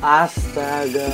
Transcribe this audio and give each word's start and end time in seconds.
Astaga. 0.00 1.12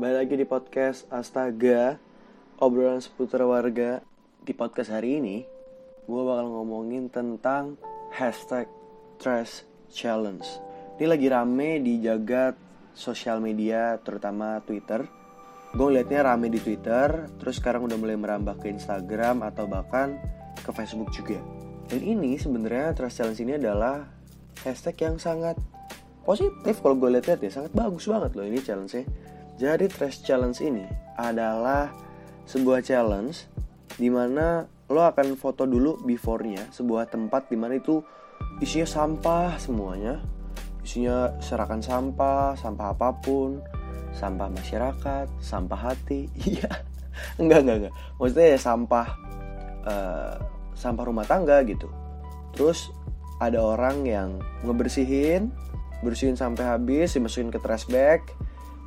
Balik 0.00 0.16
lagi 0.16 0.34
di 0.40 0.48
podcast 0.48 1.04
Astaga 1.12 2.00
Obrolan 2.56 3.04
seputar 3.04 3.44
warga 3.44 4.00
Di 4.40 4.56
podcast 4.56 4.88
hari 4.96 5.20
ini 5.20 5.59
Gue 6.10 6.26
bakal 6.26 6.50
ngomongin 6.50 7.06
tentang 7.06 7.78
Hashtag 8.10 8.66
Trash 9.22 9.62
Challenge. 9.94 10.42
Ini 10.98 11.06
lagi 11.06 11.30
rame 11.30 11.78
di 11.78 12.02
jagat 12.02 12.58
sosial 12.90 13.38
media 13.38 13.94
Terutama 14.02 14.58
Twitter. 14.66 15.06
Gue 15.70 15.94
liatnya 15.94 16.26
rame 16.26 16.50
di 16.50 16.58
Twitter 16.58 17.30
Terus 17.38 17.62
sekarang 17.62 17.86
udah 17.86 17.94
mulai 17.94 18.18
merambah 18.18 18.58
ke 18.58 18.74
Instagram 18.74 19.46
Atau 19.46 19.70
bahkan 19.70 20.18
ke 20.58 20.74
Facebook 20.74 21.14
juga. 21.14 21.38
Dan 21.86 22.02
ini 22.02 22.34
sebenarnya 22.34 22.90
Trash 22.90 23.22
Challenge 23.22 23.40
ini 23.46 23.52
adalah 23.62 24.10
Hashtag 24.66 24.98
yang 25.06 25.22
sangat 25.22 25.62
positif 26.26 26.82
kalau 26.82 26.98
gue 26.98 27.22
lihat-lihat 27.22 27.38
ya 27.38 27.54
sangat 27.54 27.70
bagus 27.70 28.10
banget 28.10 28.34
loh 28.34 28.50
ini 28.50 28.58
challenge-nya. 28.58 29.06
Jadi 29.62 29.86
trash 29.86 30.26
challenge 30.26 30.58
ini 30.58 30.90
adalah 31.14 31.94
sebuah 32.50 32.82
challenge 32.82 33.59
di 34.00 34.08
mana 34.08 34.64
lo 34.88 35.04
akan 35.04 35.36
foto 35.36 35.68
dulu 35.68 36.00
before-nya 36.00 36.72
sebuah 36.72 37.12
tempat 37.12 37.52
di 37.52 37.56
mana 37.60 37.76
itu 37.76 38.00
isinya 38.64 38.88
sampah 38.88 39.60
semuanya. 39.60 40.24
Isinya 40.80 41.36
serakan 41.44 41.84
sampah 41.84 42.56
sampah 42.56 42.96
apa 42.96 43.12
pun 43.20 43.60
sampah 44.16 44.48
masyarakat 44.48 45.28
sampah 45.44 45.80
hati. 45.92 46.32
Iya. 46.48 46.72
Enggak 47.36 47.68
enggak 47.68 47.76
enggak. 47.84 47.94
Maksudnya 48.16 48.46
ya 48.56 48.58
sampah 48.58 49.06
eh, 49.84 50.34
sampah 50.72 51.04
rumah 51.04 51.28
tangga 51.28 51.60
gitu. 51.68 51.92
Terus 52.56 52.88
ada 53.36 53.60
orang 53.60 54.08
yang 54.08 54.40
ngebersihin 54.64 55.52
bersihin 56.00 56.36
sampai 56.36 56.64
habis 56.64 57.12
dimasukin 57.12 57.52
ke 57.52 57.60
trash 57.60 57.84
bag 57.92 58.24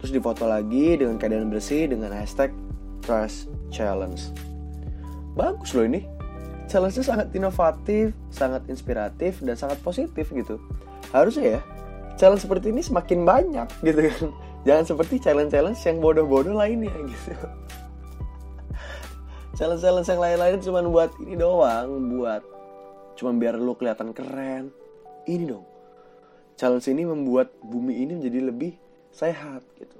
terus 0.01 0.09
difoto 0.09 0.49
lagi 0.49 0.97
dengan 0.97 1.21
keadaan 1.21 1.53
bersih 1.53 1.85
dengan 1.85 2.09
hashtag 2.09 2.49
trash 3.05 3.45
challenge 3.69 4.33
bagus 5.33 5.73
loh 5.73 5.85
ini. 5.85 6.05
Challenge-nya 6.71 7.03
sangat 7.03 7.27
inovatif 7.35 8.15
sangat 8.31 8.63
inspiratif 8.71 9.43
dan 9.43 9.59
sangat 9.59 9.83
positif 9.83 10.31
gitu. 10.31 10.57
Harusnya 11.11 11.59
ya 11.59 11.61
challenge 12.15 12.45
seperti 12.45 12.71
ini 12.71 12.81
semakin 12.81 13.25
banyak 13.25 13.67
gitu 13.83 13.99
kan. 14.09 14.27
Jangan 14.67 14.85
seperti 14.87 15.19
challenge-challenge 15.19 15.79
yang 15.83 15.97
bodoh-bodoh 15.99 16.55
lainnya 16.55 16.93
gitu. 17.03 17.35
Challenge-challenge 19.59 20.07
yang 20.07 20.21
lain-lain 20.23 20.55
cuma 20.63 20.79
buat 20.87 21.11
ini 21.19 21.35
doang 21.35 21.89
buat 22.15 22.41
cuma 23.19 23.35
biar 23.35 23.59
lu 23.59 23.75
kelihatan 23.75 24.15
keren. 24.15 24.71
Ini 25.27 25.43
dong. 25.51 25.67
Challenge 26.55 26.85
ini 26.89 27.03
membuat 27.03 27.51
bumi 27.59 28.07
ini 28.07 28.17
menjadi 28.17 28.39
lebih 28.39 28.73
sehat 29.11 29.67
gitu. 29.77 29.99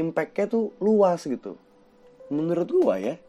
Impactnya 0.00 0.48
tuh 0.48 0.72
luas 0.80 1.22
gitu. 1.28 1.60
Menurut 2.32 2.66
gua 2.66 2.96
ya 2.96 3.20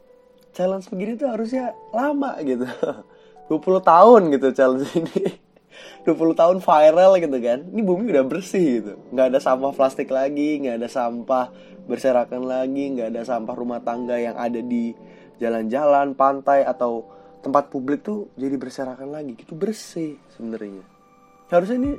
challenge 0.55 0.87
begini 0.87 1.19
tuh 1.19 1.27
harusnya 1.27 1.75
lama 1.91 2.39
gitu. 2.39 2.63
20 3.51 3.61
tahun 3.83 4.21
gitu 4.31 4.47
challenge 4.55 4.89
ini. 4.95 5.21
20 6.07 6.39
tahun 6.39 6.57
viral 6.63 7.11
gitu 7.19 7.37
kan. 7.43 7.59
Ini 7.67 7.81
bumi 7.83 8.15
udah 8.15 8.25
bersih 8.25 8.65
gitu. 8.81 8.93
Nggak 9.11 9.35
ada 9.35 9.39
sampah 9.43 9.71
plastik 9.75 10.07
lagi 10.09 10.63
nggak 10.63 10.79
ada 10.79 10.89
sampah 10.89 11.51
berserakan 11.85 12.47
lagi 12.47 12.95
nggak 12.95 13.13
ada 13.13 13.21
sampah 13.27 13.53
rumah 13.53 13.83
tangga 13.83 14.17
yang 14.17 14.33
ada 14.39 14.63
di 14.63 14.95
jalan-jalan 15.37 16.15
pantai 16.15 16.63
atau 16.63 17.05
tempat 17.43 17.69
publik 17.69 18.01
tuh 18.01 18.31
jadi 18.39 18.55
berserakan 18.55 19.11
lagi. 19.11 19.35
Gitu 19.35 19.53
bersih 19.53 20.15
sebenarnya. 20.33 20.81
Harusnya 21.45 21.77
ini 21.77 21.93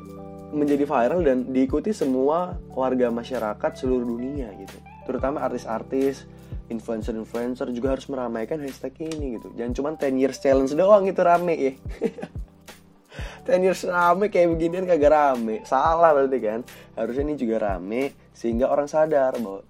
menjadi 0.50 0.82
viral 0.88 1.22
dan 1.22 1.54
diikuti 1.54 1.94
semua 1.94 2.58
warga 2.74 3.12
masyarakat 3.14 3.70
seluruh 3.78 4.02
dunia 4.02 4.50
gitu. 4.58 4.74
Terutama 5.06 5.46
artis-artis 5.46 6.26
influencer-influencer 6.66 7.70
juga 7.70 7.94
harus 7.94 8.06
meramaikan 8.10 8.58
hashtag 8.58 9.10
ini 9.10 9.38
gitu. 9.38 9.54
Jangan 9.54 9.72
cuma 9.74 9.88
10 9.94 10.18
years 10.18 10.38
challenge 10.42 10.74
doang 10.74 11.06
itu 11.06 11.22
rame 11.22 11.54
ya. 11.54 11.72
10 13.46 13.62
years 13.62 13.86
rame 13.86 14.26
kayak 14.26 14.50
beginian 14.50 14.84
kagak 14.84 15.14
rame. 15.14 15.62
Salah 15.62 16.10
berarti 16.10 16.38
kan. 16.42 16.60
Harusnya 16.98 17.22
ini 17.30 17.34
juga 17.38 17.56
rame 17.62 18.12
sehingga 18.34 18.66
orang 18.66 18.90
sadar 18.90 19.38
bahwa 19.38 19.62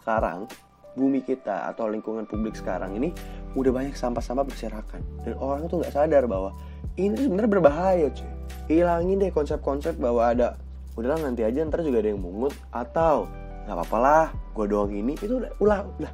sekarang 0.00 0.48
bumi 0.98 1.22
kita 1.22 1.68
atau 1.70 1.86
lingkungan 1.86 2.26
publik 2.26 2.58
sekarang 2.58 2.98
ini 2.98 3.14
udah 3.54 3.70
banyak 3.70 3.94
sampah-sampah 3.94 4.48
berserakan. 4.48 5.04
Dan 5.22 5.36
orang 5.38 5.68
tuh 5.68 5.84
nggak 5.84 5.94
sadar 5.94 6.24
bahwa 6.24 6.56
ini 6.96 7.14
sebenarnya 7.14 7.50
berbahaya 7.52 8.08
cuy. 8.10 8.30
Hilangin 8.66 9.20
deh 9.20 9.30
konsep-konsep 9.30 10.00
bahwa 10.00 10.24
ada 10.24 10.56
udahlah 10.98 11.20
nanti 11.30 11.46
aja 11.46 11.62
ntar 11.62 11.86
juga 11.86 12.02
ada 12.02 12.10
yang 12.10 12.20
mungut 12.24 12.56
atau 12.74 13.30
nggak 13.68 13.76
apa-apa 13.76 13.98
lah 14.00 14.26
gue 14.56 14.66
doang 14.66 14.90
ini. 14.90 15.14
Itu 15.20 15.44
udah 15.44 15.52
ulah 15.62 15.80
udah 16.00 16.12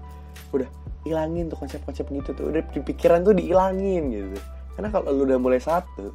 udah 0.62 0.70
hilangin 1.04 1.50
tuh 1.50 1.58
konsep-konsep 1.58 2.06
gitu 2.10 2.30
tuh. 2.36 2.44
Udah 2.50 2.62
di 2.70 2.80
pikiran 2.80 3.26
tuh 3.26 3.34
dihilangin 3.34 4.02
gitu. 4.10 4.38
Karena 4.74 4.88
kalau 4.90 5.14
lu 5.14 5.26
udah 5.26 5.38
mulai 5.38 5.62
satu 5.62 6.14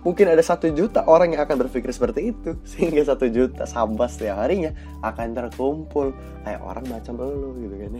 mungkin 0.00 0.32
ada 0.32 0.40
satu 0.40 0.72
juta 0.72 1.04
orang 1.04 1.36
yang 1.36 1.42
akan 1.44 1.66
berpikir 1.66 1.90
seperti 1.92 2.32
itu. 2.32 2.56
Sehingga 2.70 3.04
satu 3.04 3.28
juta 3.28 3.64
sampah 3.64 4.08
setiap 4.08 4.40
harinya 4.40 4.72
akan 5.04 5.36
terkumpul. 5.36 6.12
Kayak 6.44 6.60
orang 6.64 6.84
macam 6.88 7.12
lo 7.20 7.52
gitu 7.56 7.74
kan. 7.76 7.92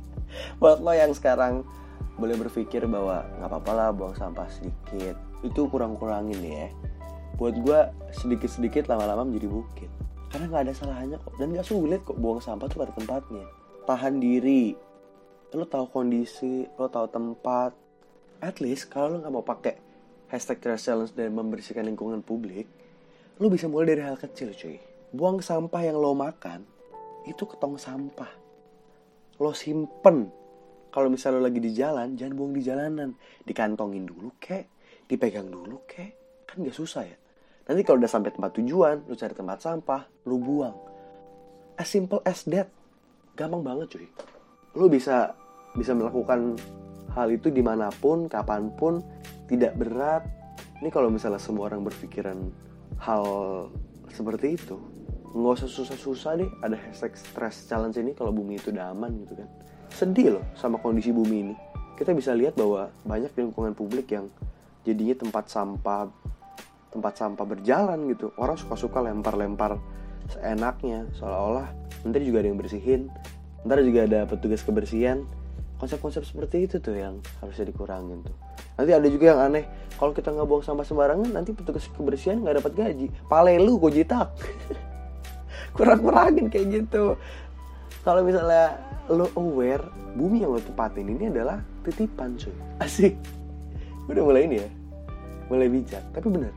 Buat 0.60 0.78
lo 0.84 0.92
yang 0.92 1.12
sekarang 1.16 1.64
boleh 2.18 2.34
berpikir 2.34 2.82
bahwa 2.90 3.22
nggak 3.38 3.48
apa-apa 3.48 3.72
lah 3.72 3.88
buang 3.94 4.14
sampah 4.18 4.48
sedikit. 4.50 5.14
Itu 5.46 5.70
kurang-kurangin 5.70 6.40
ya. 6.42 6.66
Buat 7.38 7.54
gue 7.62 7.80
sedikit-sedikit 8.10 8.90
lama-lama 8.90 9.22
menjadi 9.22 9.46
bukit. 9.46 9.90
Karena 10.28 10.50
nggak 10.50 10.62
ada 10.68 10.74
salahnya 10.74 11.16
kok. 11.22 11.38
Dan 11.38 11.54
nggak 11.54 11.64
sulit 11.64 12.02
kok 12.02 12.18
buang 12.18 12.42
sampah 12.42 12.66
tuh 12.66 12.82
pada 12.82 12.92
tempatnya. 12.92 13.46
Tahan 13.86 14.18
diri 14.20 14.74
lo 15.56 15.64
tahu 15.64 15.88
kondisi 15.88 16.68
lo 16.76 16.92
tahu 16.92 17.08
tempat. 17.08 17.72
At 18.44 18.60
least 18.60 18.92
kalau 18.92 19.16
lo 19.16 19.24
nggak 19.24 19.32
mau 19.32 19.46
pakai 19.46 19.74
hashtag 20.28 20.60
trash 20.60 20.92
challenge 20.92 21.16
dan 21.16 21.32
membersihkan 21.32 21.88
lingkungan 21.88 22.20
publik 22.20 22.68
lo 23.38 23.48
bisa 23.48 23.70
mulai 23.70 23.96
dari 23.96 24.02
hal 24.04 24.20
kecil 24.20 24.52
cuy. 24.52 24.76
Buang 25.14 25.40
sampah 25.40 25.80
yang 25.80 25.96
lo 25.96 26.12
makan 26.12 26.66
itu 27.24 27.48
ke 27.48 27.56
tong 27.56 27.80
sampah. 27.80 28.28
Lo 29.40 29.54
simpen. 29.56 30.28
Kalau 30.88 31.08
misalnya 31.08 31.40
lo 31.40 31.48
lagi 31.48 31.60
di 31.62 31.72
jalan 31.72 32.18
jangan 32.18 32.34
buang 32.34 32.52
di 32.52 32.62
jalanan. 32.66 33.14
Dikantongin 33.46 34.04
dulu 34.04 34.36
kek. 34.36 34.68
Dipegang 35.08 35.48
dulu 35.48 35.86
kek. 35.88 36.44
Kan 36.44 36.66
gak 36.66 36.76
susah 36.76 37.06
ya. 37.06 37.16
Nanti 37.68 37.84
kalau 37.84 38.00
udah 38.02 38.10
sampai 38.10 38.34
tempat 38.34 38.52
tujuan 38.58 39.06
lo 39.06 39.14
cari 39.16 39.32
tempat 39.32 39.58
sampah 39.64 40.02
lo 40.28 40.36
buang. 40.36 40.76
As 41.78 41.88
simple 41.88 42.20
as 42.26 42.44
that. 42.50 42.68
Gampang 43.38 43.62
banget 43.62 43.86
cuy 43.96 44.27
lo 44.76 44.90
bisa 44.90 45.32
bisa 45.76 45.92
melakukan 45.94 46.58
hal 47.14 47.28
itu 47.32 47.48
di 47.48 47.62
mana 47.64 47.88
pun 47.88 48.28
kapan 48.28 48.72
pun 48.74 49.00
tidak 49.48 49.76
berat. 49.78 50.24
Ini 50.78 50.90
kalau 50.94 51.10
misalnya 51.10 51.42
semua 51.42 51.70
orang 51.70 51.82
berpikiran 51.82 52.38
hal 53.02 53.24
seperti 54.10 54.58
itu 54.58 54.76
nggak 55.28 55.60
usah 55.60 55.68
susah-susah 55.68 56.32
deh 56.40 56.50
ada 56.64 56.74
hashtag 56.74 57.12
stress 57.12 57.68
challenge 57.68 58.00
ini 58.00 58.16
kalau 58.16 58.32
bumi 58.32 58.56
itu 58.56 58.72
udah 58.72 58.96
aman 58.96 59.12
gitu 59.24 59.36
kan. 59.36 59.48
Sedih 59.92 60.40
loh 60.40 60.44
sama 60.56 60.80
kondisi 60.80 61.12
bumi 61.12 61.36
ini. 61.44 61.54
Kita 62.00 62.14
bisa 62.16 62.32
lihat 62.32 62.56
bahwa 62.56 62.88
banyak 63.04 63.34
lingkungan 63.36 63.76
publik 63.76 64.08
yang 64.14 64.30
jadinya 64.86 65.18
tempat 65.18 65.52
sampah 65.52 66.08
tempat 66.88 67.12
sampah 67.20 67.44
berjalan 67.44 68.08
gitu. 68.08 68.32
Orang 68.40 68.56
suka-suka 68.56 69.04
lempar-lempar 69.04 69.76
seenaknya 70.32 71.04
seolah-olah 71.16 71.68
nanti 72.04 72.24
juga 72.24 72.44
ada 72.44 72.48
yang 72.48 72.60
bersihin 72.60 73.00
ntar 73.66 73.82
juga 73.82 74.06
ada 74.06 74.28
petugas 74.28 74.62
kebersihan. 74.62 75.24
Konsep-konsep 75.78 76.26
seperti 76.26 76.66
itu 76.66 76.82
tuh 76.82 76.98
yang 76.98 77.22
harusnya 77.38 77.70
dikurangin 77.70 78.26
tuh. 78.26 78.34
Nanti 78.74 78.90
ada 78.90 79.06
juga 79.06 79.34
yang 79.34 79.40
aneh 79.46 79.64
kalau 79.94 80.10
kita 80.10 80.34
nggak 80.34 80.46
buang 80.46 80.62
sampah 80.62 80.82
sembarangan 80.82 81.30
nanti 81.30 81.54
petugas 81.54 81.86
kebersihan 81.94 82.42
nggak 82.42 82.62
dapat 82.62 82.72
gaji. 82.74 83.06
Pale 83.30 83.58
lu 83.62 83.78
jitak 83.86 84.34
kurang-kurangin 85.78 86.50
kayak 86.50 86.82
gitu. 86.82 87.14
Kalau 88.02 88.26
misalnya 88.26 88.78
lo 89.06 89.30
aware 89.38 89.86
bumi 90.18 90.42
yang 90.42 90.54
lo 90.54 90.62
tempatin 90.62 91.06
ini 91.14 91.30
adalah 91.30 91.62
titipan 91.86 92.34
cuy. 92.34 92.54
Asik. 92.84 93.14
Udah 94.10 94.22
mulai 94.26 94.50
ini 94.50 94.56
ya. 94.58 94.68
Mulai 95.46 95.70
bijak 95.70 96.02
tapi 96.10 96.26
bener. 96.26 96.54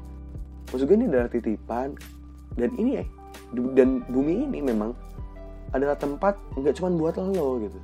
Maksud 0.74 0.90
gue 0.90 0.98
ini 0.98 1.06
adalah 1.14 1.30
titipan 1.30 1.94
dan 2.58 2.70
ini 2.78 3.02
ya 3.02 3.06
dan 3.76 4.04
bumi 4.08 4.48
ini 4.48 4.60
memang 4.64 4.96
adalah 5.72 5.96
tempat 5.96 6.36
nggak 6.56 6.76
cuma 6.78 6.92
buat 6.92 7.16
lo 7.20 7.60
gitu. 7.64 7.78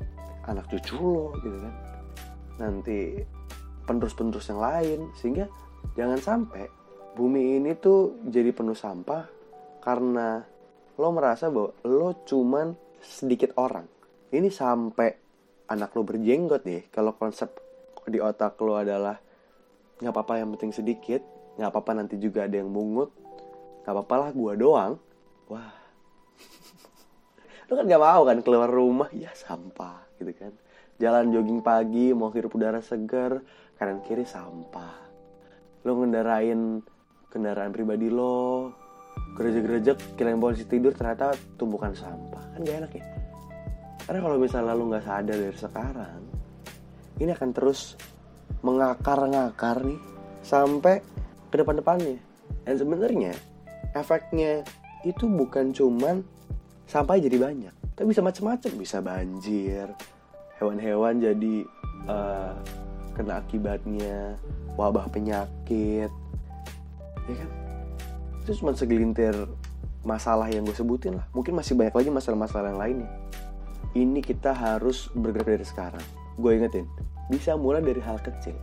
Anak 0.47 0.67
cucu 0.71 0.95
lo 0.99 1.35
gitu 1.43 1.57
kan. 1.59 1.73
Nanti 2.59 3.19
penerus-penerus 3.87 4.47
yang 4.51 4.61
lain. 4.61 4.99
Sehingga 5.15 5.45
jangan 5.95 6.19
sampai 6.19 6.67
bumi 7.15 7.57
ini 7.57 7.73
tuh 7.79 8.19
jadi 8.27 8.53
penuh 8.53 8.77
sampah 8.77 9.25
karena 9.81 10.43
lo 10.99 11.09
merasa 11.15 11.47
bahwa 11.47 11.71
lo 11.87 12.21
cuman 12.27 12.75
sedikit 12.99 13.55
orang. 13.55 13.87
Ini 14.29 14.51
sampai 14.51 15.09
anak 15.71 15.95
lo 15.95 16.03
berjenggot 16.03 16.67
deh. 16.67 16.83
Kalau 16.91 17.15
konsep 17.15 17.55
di 18.07 18.19
otak 18.23 18.59
lo 18.63 18.79
adalah 18.79 19.19
nggak 19.97 20.13
apa-apa 20.13 20.33
yang 20.39 20.53
penting 20.55 20.71
sedikit 20.71 21.21
nggak 21.57 21.73
apa-apa 21.73 21.91
nanti 21.97 22.21
juga 22.21 22.45
ada 22.45 22.61
yang 22.61 22.69
mungut 22.69 23.09
nggak 23.81 23.93
apa-apa 23.93 24.15
lah 24.19 24.29
gua 24.35 24.53
doang. 24.53 24.93
Wah 25.49 25.73
lo 27.67 27.73
kan 27.75 27.83
nggak 27.83 27.99
mau 28.03 28.21
kan 28.23 28.37
keluar 28.39 28.69
rumah? 28.71 29.11
Ya 29.11 29.31
sampah 29.35 30.07
gitu 30.19 30.31
kan. 30.31 30.55
Jalan 30.97 31.35
jogging 31.35 31.59
pagi 31.61 32.15
mau 32.15 32.31
hirup 32.31 32.55
udara 32.55 32.79
segar 32.79 33.43
kanan 33.75 33.99
kiri 34.07 34.23
sampah. 34.23 34.95
Lo 35.83 35.91
ngendarain 35.99 36.81
kendaraan 37.27 37.75
pribadi 37.75 38.07
lo 38.07 38.71
gerejek-gerejek 39.37 40.17
kirain 40.17 40.39
polisi 40.39 40.65
tidur 40.65 40.95
ternyata 40.95 41.35
tumpukan 41.59 41.91
sampah. 41.91 42.55
Kan 42.55 42.63
gak 42.63 42.77
enak 42.87 42.91
ya? 42.95 43.05
Karena 44.07 44.19
kalau 44.23 44.37
misalnya 44.39 44.73
lo 44.73 44.83
nggak 44.87 45.03
sadar 45.03 45.35
dari 45.35 45.57
sekarang 45.59 46.21
ini 47.17 47.31
akan 47.33 47.49
terus 47.51 47.99
mengakar-ngakar 48.63 49.83
nih 49.83 49.99
sampai 50.45 51.03
ke 51.51 51.55
depan-depannya. 51.59 52.17
Dan 52.63 52.75
sebenarnya 52.79 53.33
efeknya 53.91 54.63
itu 55.03 55.27
bukan 55.27 55.75
cuman 55.75 56.23
sampai 56.87 57.19
jadi 57.19 57.37
banyak. 57.37 57.75
Tapi 57.93 58.07
bisa 58.07 58.23
macam-macam 58.23 58.71
bisa 58.79 58.97
banjir 59.03 59.91
hewan-hewan 60.57 61.21
jadi 61.21 61.55
uh, 62.09 62.55
kena 63.13 63.43
akibatnya 63.43 64.39
wabah 64.79 65.11
penyakit. 65.11 66.09
Ya 67.27 67.35
kan? 67.35 67.51
Itu 68.41 68.63
cuma 68.63 68.71
segelintir 68.73 69.35
masalah 70.07 70.47
yang 70.47 70.63
gue 70.63 70.73
sebutin 70.73 71.19
lah. 71.19 71.27
Mungkin 71.35 71.53
masih 71.53 71.75
banyak 71.75 71.93
lagi 71.93 72.09
masalah-masalah 72.09 72.71
yang 72.73 72.81
lainnya. 72.81 73.11
Ini 73.91 74.23
kita 74.23 74.55
harus 74.55 75.11
bergerak 75.11 75.59
dari 75.59 75.67
sekarang. 75.67 76.05
Gue 76.39 76.55
ingetin 76.55 76.87
bisa 77.27 77.59
mulai 77.59 77.83
dari 77.83 77.99
hal 77.99 78.23
kecil. 78.23 78.55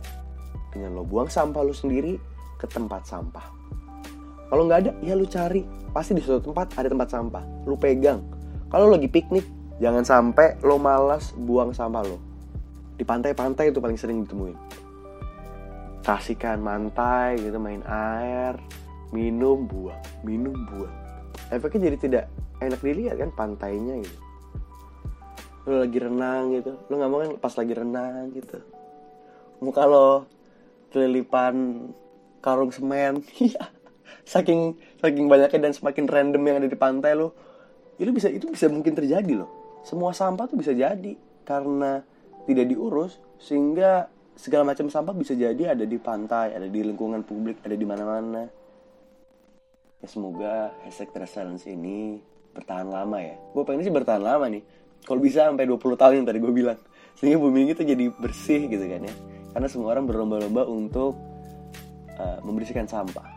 Dengan 0.73 0.97
lo 0.97 1.03
buang 1.05 1.29
sampah 1.29 1.61
lo 1.61 1.71
sendiri 1.71 2.17
ke 2.57 2.65
tempat 2.67 3.05
sampah 3.05 3.55
kalau 4.49 4.69
nggak 4.69 4.79
ada 4.85 4.91
ya 5.01 5.17
lu 5.17 5.25
cari. 5.25 5.65
Pasti 5.95 6.11
di 6.11 6.21
suatu 6.21 6.51
tempat 6.51 6.75
ada 6.75 6.91
tempat 6.91 7.07
sampah. 7.07 7.43
Lu 7.65 7.79
pegang. 7.79 8.19
Kalau 8.67 8.91
lagi 8.91 9.07
piknik 9.07 9.45
jangan 9.79 10.03
sampai 10.03 10.59
lo 10.61 10.75
malas 10.75 11.31
buang 11.35 11.71
sampah 11.71 12.03
lo. 12.03 12.17
Di 12.95 13.03
pantai-pantai 13.03 13.71
itu 13.71 13.79
paling 13.79 13.97
sering 13.99 14.23
ditemuin. 14.23 14.57
Kasihkan 16.05 16.61
mantai 16.61 17.41
gitu 17.41 17.57
main 17.57 17.81
air 17.89 18.59
minum 19.09 19.65
buang 19.65 19.97
minum 20.21 20.53
buang. 20.69 20.93
Efeknya 21.49 21.89
jadi 21.93 21.97
tidak 21.97 22.25
enak 22.61 22.79
dilihat 22.81 23.15
kan 23.17 23.31
pantainya 23.33 23.99
gitu. 24.03 24.19
Lo 25.65 25.81
lagi 25.81 25.97
renang 25.97 26.43
gitu. 26.53 26.71
Lo 26.91 26.93
nggak 26.99 27.09
mau 27.09 27.19
kan 27.23 27.31
pas 27.41 27.53
lagi 27.57 27.73
renang 27.73 28.29
gitu. 28.35 28.57
Muka 29.63 29.87
lo 29.87 30.29
kelilipan 30.93 31.89
karung 32.43 32.69
semen. 32.69 33.23
Iya. 33.41 33.74
Saking 34.23 34.77
saking 35.01 35.25
banyaknya 35.27 35.69
dan 35.69 35.71
semakin 35.71 36.05
random 36.09 36.41
yang 36.45 36.57
ada 36.63 36.69
di 36.69 36.77
pantai 36.77 37.13
lo 37.17 37.33
itu 37.95 38.11
bisa 38.11 38.27
itu 38.27 38.49
bisa 38.51 38.67
mungkin 38.67 38.93
terjadi 38.93 39.33
loh 39.39 39.81
semua 39.85 40.11
sampah 40.11 40.49
tuh 40.49 40.57
bisa 40.57 40.73
jadi 40.73 41.13
karena 41.45 42.01
tidak 42.45 42.65
diurus 42.69 43.21
sehingga 43.37 44.09
segala 44.35 44.75
macam 44.75 44.91
sampah 44.91 45.15
bisa 45.15 45.33
jadi 45.33 45.73
ada 45.73 45.87
di 45.87 45.95
pantai, 45.95 46.53
ada 46.53 46.67
di 46.67 46.79
lingkungan 46.83 47.23
publik, 47.23 47.63
ada 47.63 47.73
di 47.73 47.85
mana-mana. 47.87 48.43
Ya 50.03 50.07
semoga 50.11 50.75
hashtag 50.83 51.09
Silence 51.25 51.65
ini 51.65 52.19
bertahan 52.51 52.91
lama 52.91 53.17
ya. 53.23 53.35
Gue 53.55 53.63
pengen 53.63 53.87
sih 53.87 53.93
bertahan 53.95 54.21
lama 54.21 54.45
nih. 54.51 54.61
Kalau 55.07 55.21
bisa 55.23 55.47
sampai 55.47 55.65
20 55.65 55.81
tahun 55.95 56.13
yang 56.21 56.27
tadi 56.27 56.39
gue 56.43 56.53
bilang. 56.53 56.79
Sehingga 57.15 57.39
bumi 57.39 57.63
ini 57.63 57.71
tuh 57.71 57.87
jadi 57.87 58.11
bersih 58.11 58.67
gitu 58.67 58.85
kan 58.85 59.07
ya. 59.07 59.15
Karena 59.55 59.67
semua 59.71 59.95
orang 59.95 60.03
berlomba-lomba 60.03 60.67
untuk 60.67 61.15
uh, 62.19 62.39
membersihkan 62.43 62.91
sampah. 62.91 63.34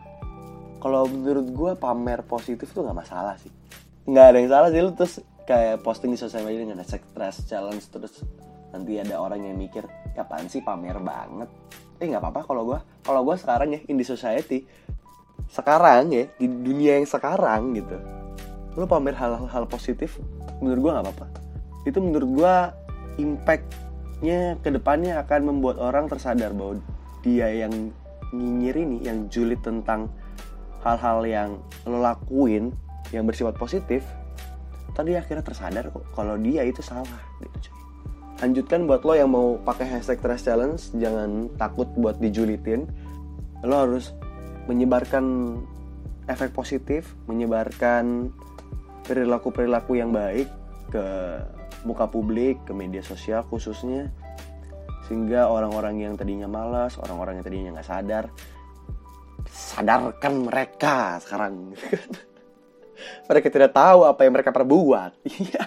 Kalau 0.79 1.05
menurut 1.11 1.47
gue 1.51 1.71
pamer 1.75 2.23
positif 2.23 2.71
tuh 2.71 2.87
gak 2.87 2.95
masalah 2.95 3.35
sih. 3.35 3.51
Nggak 4.07 4.25
ada 4.25 4.37
yang 4.39 4.49
salah 4.49 4.69
sih 4.71 4.81
lu 4.81 4.91
terus 4.95 5.13
kayak 5.49 5.81
posting 5.81 6.13
di 6.13 6.19
sosial 6.21 6.45
media 6.45 6.61
dengan 6.61 6.81
hashtag 6.81 7.01
stress 7.09 7.41
challenge 7.49 7.85
terus 7.89 8.21
nanti 8.69 9.01
ada 9.01 9.17
orang 9.17 9.41
yang 9.41 9.57
mikir 9.57 9.81
kapan 10.13 10.45
sih 10.45 10.61
pamer 10.61 11.01
banget 11.01 11.49
eh 11.97 12.05
nggak 12.05 12.21
apa-apa 12.21 12.41
kalau 12.45 12.63
gue 12.69 12.79
kalau 13.01 13.21
gue 13.25 13.35
sekarang 13.35 13.69
ya 13.73 13.81
in 13.89 13.97
the 13.97 14.05
society 14.05 14.69
sekarang 15.49 16.13
ya 16.13 16.29
di 16.37 16.45
dunia 16.45 17.01
yang 17.01 17.09
sekarang 17.09 17.73
gitu 17.73 17.97
lo 18.77 18.85
pamer 18.85 19.17
hal-hal 19.17 19.65
positif 19.65 20.21
menurut 20.61 20.79
gue 20.85 20.91
nggak 20.93 21.05
apa-apa 21.09 21.27
itu 21.89 21.97
menurut 21.97 22.29
gue 22.29 22.55
impactnya 23.17 24.61
ke 24.61 24.69
depannya 24.69 25.17
akan 25.25 25.41
membuat 25.49 25.81
orang 25.81 26.05
tersadar 26.05 26.53
bahwa 26.53 26.77
dia 27.25 27.49
yang 27.49 27.89
nyinyir 28.29 28.75
ini 28.77 28.97
yang 29.01 29.25
julid 29.33 29.59
tentang 29.65 30.13
hal-hal 30.83 31.19
yang 31.27 31.49
lo 31.83 31.99
lakuin 31.99 32.71
yang 33.11 33.25
bersifat 33.25 33.57
positif 33.57 34.05
tadi 34.93 35.15
akhirnya 35.15 35.45
tersadar 35.45 35.89
kok 35.89 36.03
kalau 36.11 36.35
dia 36.35 36.65
itu 36.67 36.83
salah 36.83 37.19
gitu 37.39 37.69
cuy. 37.69 37.75
Lanjutkan 38.39 38.87
buat 38.87 39.03
lo 39.03 39.13
yang 39.15 39.31
mau 39.31 39.59
pakai 39.63 39.87
hashtag 39.87 40.19
trash 40.23 40.47
challenge 40.47 40.91
jangan 40.95 41.51
takut 41.59 41.87
buat 41.99 42.19
dijulitin. 42.19 42.87
Lo 43.63 43.83
harus 43.83 44.15
menyebarkan 44.67 45.55
efek 46.29 46.53
positif 46.53 47.17
menyebarkan 47.25 48.29
perilaku-perilaku 49.09 49.97
yang 49.97 50.13
baik 50.13 50.45
ke 50.93 51.05
muka 51.81 52.05
publik 52.05 52.61
ke 52.69 52.71
media 52.71 53.01
sosial 53.01 53.41
khususnya 53.49 54.13
sehingga 55.09 55.49
orang-orang 55.49 56.05
yang 56.05 56.13
tadinya 56.13 56.45
malas 56.45 57.01
orang-orang 57.01 57.41
yang 57.41 57.45
tadinya 57.45 57.69
nggak 57.79 57.89
sadar 57.89 58.25
sadarkan 59.49 60.47
mereka 60.47 61.19
sekarang. 61.21 61.73
Mereka 63.31 63.47
tidak 63.47 63.71
tahu 63.71 64.03
apa 64.03 64.27
yang 64.27 64.33
mereka 64.35 64.51
perbuat. 64.51 65.11
Iya. 65.39 65.63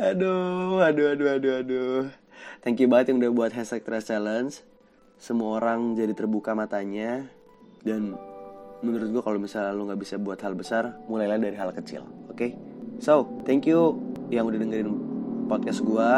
Aduh 0.00 0.80
aduh 0.80 1.12
aduh 1.12 1.28
aduh 1.36 1.54
aduh. 1.60 2.02
Thank 2.64 2.80
you 2.80 2.88
banget 2.88 3.12
yang 3.12 3.20
udah 3.20 3.32
buat 3.32 3.52
hashtag 3.52 3.84
trash 3.84 4.08
challenge. 4.08 4.64
Semua 5.16 5.60
orang 5.60 5.96
jadi 5.96 6.12
terbuka 6.12 6.52
matanya. 6.52 7.24
Dan 7.80 8.16
menurut 8.82 9.08
gue 9.14 9.22
kalau 9.22 9.38
misalnya 9.38 9.70
lo 9.70 9.86
nggak 9.86 10.02
bisa 10.02 10.18
buat 10.18 10.42
hal 10.42 10.58
besar 10.58 10.98
mulailah 11.06 11.38
dari 11.38 11.54
hal 11.54 11.70
kecil 11.70 12.02
oke? 12.26 12.34
Okay? 12.34 12.58
so 12.98 13.30
thank 13.46 13.62
you 13.62 13.94
yang 14.28 14.50
udah 14.50 14.58
dengerin 14.58 14.90
podcast 15.46 15.86
gue 15.86 16.12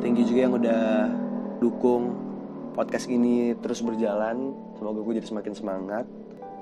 thank 0.00 0.16
you 0.16 0.24
juga 0.24 0.40
yang 0.48 0.56
udah 0.56 1.12
dukung 1.60 2.16
podcast 2.74 3.06
ini 3.06 3.54
terus 3.62 3.80
berjalan 3.80 4.52
semoga 4.76 5.00
gue 5.00 5.22
jadi 5.22 5.28
semakin 5.30 5.54
semangat 5.54 6.04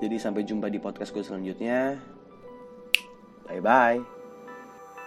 jadi 0.03 0.19
sampai 0.19 0.43
jumpa 0.43 0.67
di 0.67 0.83
podcast 0.83 1.15
gue 1.15 1.23
selanjutnya. 1.23 1.95
Bye 3.47 3.63
bye. 3.63 4.12